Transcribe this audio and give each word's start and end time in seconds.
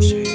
谁。 0.00 0.25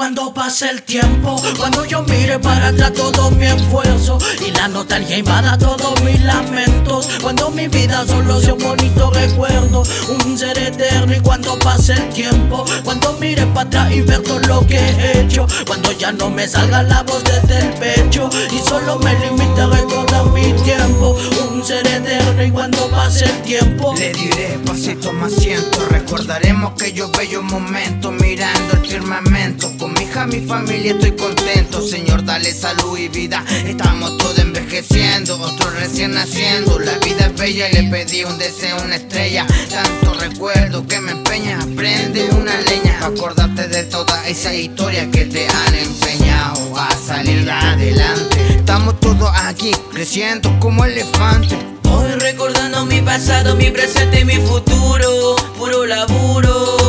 Cuando 0.00 0.32
pase 0.32 0.70
el 0.70 0.82
tiempo, 0.82 1.36
cuando 1.58 1.84
yo 1.84 2.02
mire 2.04 2.38
para 2.38 2.68
atrás 2.68 2.94
todo 2.94 3.30
mi 3.32 3.44
esfuerzo 3.44 4.16
y 4.40 4.50
la 4.50 4.66
nostalgia 4.66 5.18
invada 5.18 5.58
todos 5.58 6.00
mis 6.02 6.18
lamentos, 6.22 7.06
cuando 7.20 7.50
mi 7.50 7.68
vida 7.68 8.06
solo 8.06 8.40
sea 8.40 8.54
un 8.54 8.60
bonito 8.60 9.10
recuerdo, 9.10 9.82
un 10.08 10.38
ser 10.38 10.56
eterno 10.56 11.14
y 11.14 11.20
cuando 11.20 11.58
pase 11.58 11.92
el 11.92 12.08
tiempo, 12.14 12.64
cuando 12.82 13.12
mire 13.20 13.44
para 13.48 13.68
atrás 13.68 13.92
y 13.92 14.00
ver 14.00 14.22
todo 14.22 14.38
lo 14.38 14.66
que 14.66 14.78
he 14.78 15.20
hecho, 15.20 15.46
cuando 15.66 15.92
ya 15.92 16.12
no 16.12 16.30
me 16.30 16.48
salga 16.48 16.82
la 16.82 17.02
voz 17.02 17.22
desde 17.22 17.58
el 17.58 17.74
pecho 17.74 18.30
y 18.50 18.58
solo 18.66 18.98
me 19.00 19.12
limite 19.18 19.60
a 19.60 19.66
recordar 19.66 20.24
mi 20.30 20.50
tiempo, 20.62 21.14
un 21.52 21.62
ser 21.62 21.86
eterno 21.86 22.42
y 22.42 22.50
cuando 22.50 22.88
pase 22.88 23.26
el 23.26 23.42
tiempo, 23.42 23.94
le 23.98 24.14
diré 24.14 24.58
pasito 24.64 25.12
más 25.12 25.32
siento, 25.34 25.84
recordaremos 25.90 26.72
aquellos 26.72 27.12
bellos 27.12 27.42
momentos 27.42 28.14
mirando 28.14 28.74
el 28.74 28.86
firmamento. 28.86 29.70
Con 29.90 29.98
mi 29.98 30.08
hija, 30.08 30.26
mi 30.26 30.40
familia 30.46 30.92
estoy 30.92 31.10
contento. 31.16 31.82
Señor, 31.82 32.24
dale 32.24 32.52
salud 32.54 32.96
y 32.96 33.08
vida. 33.08 33.44
Estamos 33.66 34.16
todos 34.18 34.38
envejeciendo, 34.38 35.36
otros 35.40 35.74
recién 35.74 36.12
naciendo. 36.12 36.78
La 36.78 36.96
vida 36.98 37.26
es 37.26 37.36
bella 37.36 37.68
y 37.68 37.72
le 37.72 37.82
pedí 37.90 38.22
un 38.22 38.38
deseo, 38.38 38.80
una 38.84 38.94
estrella. 38.94 39.46
Tanto 39.68 40.14
recuerdo 40.14 40.86
que 40.86 41.00
me 41.00 41.10
empeña. 41.10 41.58
Prende 41.74 42.28
una 42.30 42.56
leña. 42.60 43.00
Acordarte 43.04 43.66
de 43.66 43.82
toda 43.82 44.28
esa 44.28 44.54
historia 44.54 45.10
que 45.10 45.24
te 45.24 45.48
han 45.48 45.74
empeñado 45.74 46.78
a 46.78 46.88
salir 46.94 47.50
adelante. 47.50 48.58
Estamos 48.58 49.00
todos 49.00 49.28
aquí 49.42 49.72
creciendo 49.90 50.56
como 50.60 50.84
elefantes. 50.84 51.58
Hoy 51.90 52.12
recordando 52.12 52.86
mi 52.86 53.00
pasado, 53.00 53.56
mi 53.56 53.70
presente 53.70 54.20
y 54.20 54.24
mi 54.24 54.36
futuro. 54.36 55.34
Puro 55.58 55.84
laburo 55.84 56.79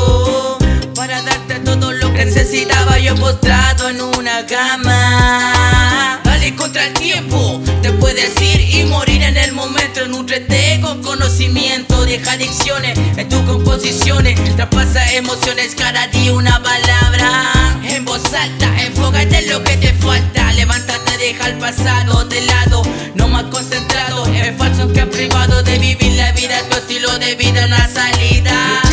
yo 3.12 3.22
postrado 3.22 3.90
en 3.90 4.02
una 4.02 4.46
cama. 4.46 6.20
Dale 6.24 6.56
contra 6.56 6.86
el 6.88 6.94
tiempo, 6.94 7.62
te 7.82 7.92
puedes 7.94 8.40
ir 8.42 8.76
y 8.76 8.84
morir 8.86 9.24
en 9.24 9.38
el 9.38 9.52
momento. 9.54 10.08
Nutrete 10.08 10.80
con 10.82 11.02
conocimiento, 11.02 12.06
deja 12.06 12.34
adicciones 12.34 12.98
en 13.18 13.30
tus 13.30 13.42
composiciones. 13.42 14.40
Traspasa 14.56 15.14
emociones, 15.14 15.76
cada 15.76 16.08
día 16.08 16.34
una 16.34 16.62
palabra. 16.62 17.80
En 17.84 18.06
voz 18.06 18.24
alta, 18.34 18.82
enfócate 18.82 19.40
en 19.40 19.50
lo 19.50 19.64
que 19.64 19.78
te 19.78 19.94
falta. 19.94 20.52
Levántate, 20.54 21.18
deja 21.18 21.48
el 21.48 21.58
pasado 21.58 22.26
de 22.26 22.42
lado. 22.42 22.82
No 23.16 23.28
más 23.28 23.44
concentrado 23.46 24.26
en 24.28 24.58
falsos 24.58 24.92
que 24.94 25.06
privado 25.06 25.64
de 25.64 25.78
vivir 25.80 26.14
la 26.14 26.32
vida, 26.34 26.62
tu 26.70 26.78
estilo 26.78 27.18
de 27.20 27.36
vida, 27.36 27.66
una 27.66 27.88
salida. 27.88 28.91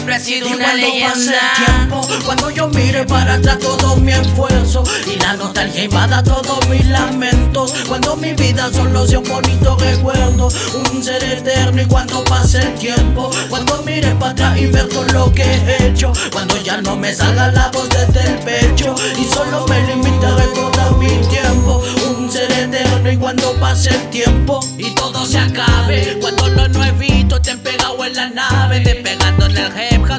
Siempre 0.00 0.14
ha 0.14 0.20
sido 0.20 0.48
Y 0.48 0.52
una 0.54 0.64
cuando 0.64 0.86
pase 0.86 0.86
el 0.86 1.30
leyenda. 1.30 1.52
tiempo, 1.66 2.08
cuando 2.24 2.50
yo 2.50 2.68
mire 2.68 3.04
para 3.04 3.34
atrás 3.34 3.58
todo 3.58 3.96
mi 3.96 4.12
esfuerzo 4.12 4.82
y 5.06 5.18
la 5.18 5.34
nostalgia 5.34 5.84
invada 5.84 6.22
todos 6.22 6.66
mis 6.68 6.86
lamentos, 6.86 7.74
cuando 7.86 8.16
mi 8.16 8.32
vida 8.32 8.70
solo 8.72 9.06
sea 9.06 9.18
un 9.18 9.28
bonito 9.28 9.76
recuerdo, 9.76 10.48
un 10.90 11.02
ser 11.02 11.22
eterno 11.22 11.82
y 11.82 11.86
cuando 11.86 12.24
pase 12.24 12.60
el 12.60 12.74
tiempo, 12.76 13.30
cuando 13.50 13.82
mire 13.84 14.14
para 14.14 14.32
atrás 14.32 14.58
y 14.58 14.66
ver 14.66 14.88
todo 14.88 15.04
lo 15.12 15.32
que 15.32 15.42
he 15.42 15.86
hecho, 15.88 16.12
cuando 16.32 16.56
ya 16.62 16.80
no 16.80 16.96
me 16.96 17.12
salga 17.12 17.50
la 17.52 17.68
voz 17.68 17.88
desde 17.90 18.26
el 18.26 18.38
pecho 18.38 18.94
y 19.18 19.24
solo 19.24 19.66
me 19.66 19.86
limite 19.86 20.26
a 20.26 20.34
recordar 20.36 20.92
mi 20.96 21.08
tiempo, 21.28 21.82
un 22.08 22.30
ser 22.30 22.50
eterno 22.52 23.10
y 23.10 23.16
cuando 23.18 23.52
pase 23.60 23.90
el 23.90 24.08
tiempo 24.08 24.60
y 24.78 24.94
todo 24.94 25.26
se 25.26 25.38
acabe, 25.38 26.16
cuando 26.20 26.39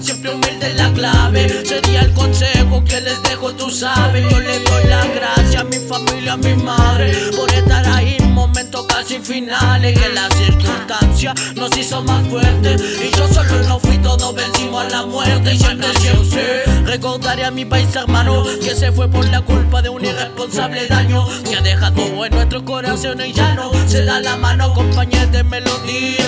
siempre 0.01 0.33
humilde 0.33 0.73
la 0.73 0.91
clave, 0.93 1.63
sería 1.65 2.01
el 2.01 2.13
consejo 2.13 2.83
que 2.83 3.01
les 3.01 3.21
dejo, 3.23 3.53
tú 3.53 3.69
sabes, 3.69 4.29
yo 4.29 4.39
le 4.39 4.59
doy 4.59 4.83
las 4.87 5.07
gracias 5.13 5.61
a 5.61 5.63
mi 5.63 5.77
familia, 5.77 6.33
a 6.33 6.37
mi 6.37 6.53
madre, 6.55 7.13
por 7.35 7.51
estar 7.51 7.85
ahí. 7.87 8.17
En 8.19 8.33
momentos 8.33 8.85
casi 8.87 9.19
finales, 9.19 9.97
que 9.99 10.09
la 10.09 10.29
circunstancia 10.31 11.33
nos 11.55 11.75
hizo 11.77 12.03
más 12.03 12.27
fuertes, 12.27 12.81
y 13.01 13.15
yo 13.15 13.27
solo 13.27 13.61
no 13.67 13.79
fui, 13.79 13.97
todos 13.99 14.33
vencimos 14.33 14.85
a 14.85 14.89
la 14.89 15.05
muerte, 15.05 15.53
y 15.53 15.59
siempre 15.59 15.87
siempre 15.99 16.63
recordaré 16.85 17.45
a 17.45 17.51
mi 17.51 17.65
país 17.65 17.95
hermano, 17.95 18.43
que 18.61 18.75
se 18.75 18.91
fue 18.91 19.07
por 19.07 19.25
la 19.29 19.41
culpa 19.41 19.81
de 19.81 19.89
un 19.89 20.03
irresponsable 20.03 20.87
daño, 20.87 21.27
que 21.43 21.55
ha 21.55 21.61
dejado 21.61 22.25
en 22.25 22.31
nuestros 22.31 22.63
corazones 22.63 23.35
no 23.55 23.71
se 23.87 24.03
da 24.03 24.19
la 24.19 24.37
mano, 24.37 24.73
compañeros 24.73 25.31
de 25.31 25.43
melodías, 25.43 26.20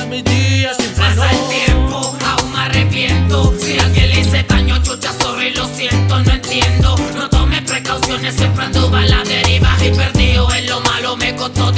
siempre 8.63 8.79
anduve 8.79 8.97
a 8.97 9.05
la 9.05 9.23
deriva. 9.23 9.77
Y 9.81 9.89
perdido 9.91 10.47
en 10.53 10.67
lo 10.67 10.79
malo, 10.81 11.17
me 11.17 11.35
costó 11.35 11.72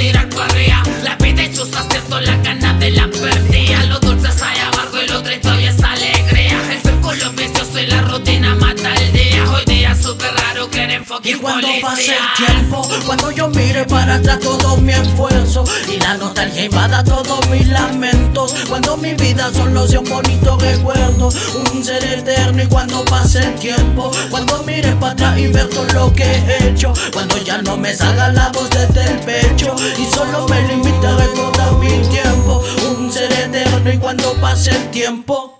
Y 11.26 11.34
cuando 11.34 11.66
pase 11.82 12.12
el 12.16 12.46
tiempo, 12.46 12.88
cuando 13.04 13.32
yo 13.32 13.48
mire 13.48 13.84
para 13.84 14.14
atrás 14.14 14.38
todo 14.38 14.76
mi 14.76 14.92
esfuerzo 14.92 15.64
y 15.92 15.98
la 15.98 16.14
nostalgia 16.14 16.66
invada 16.66 17.02
todos 17.02 17.48
mis 17.48 17.66
lamentos, 17.66 18.54
cuando 18.68 18.96
mi 18.96 19.12
vida 19.14 19.50
solo 19.52 19.88
sea 19.88 19.98
un 19.98 20.08
bonito 20.08 20.56
recuerdo, 20.56 21.30
un 21.74 21.84
ser 21.84 22.04
eterno 22.04 22.62
y 22.62 22.66
cuando 22.68 23.04
pase 23.06 23.40
el 23.40 23.56
tiempo, 23.56 24.12
cuando 24.30 24.62
mire 24.62 24.92
para 25.00 25.14
atrás 25.14 25.38
y 25.40 25.48
ver 25.48 25.68
todo 25.68 25.86
lo 25.94 26.12
que 26.12 26.22
he 26.22 26.68
hecho, 26.68 26.92
cuando 27.12 27.38
ya 27.38 27.60
no 27.60 27.76
me 27.76 27.92
salga 27.92 28.28
la 28.28 28.50
voz 28.50 28.70
desde 28.70 29.10
el 29.10 29.18
pecho 29.18 29.74
y 29.98 30.06
solo 30.14 30.46
me 30.46 30.62
limite 30.68 31.06
a 31.08 31.16
recordar 31.16 31.72
mi 31.72 31.88
tiempo, 32.06 32.62
un 32.88 33.12
ser 33.12 33.32
eterno 33.32 33.92
y 33.92 33.98
cuando 33.98 34.32
pase 34.34 34.70
el 34.70 34.90
tiempo. 34.92 35.55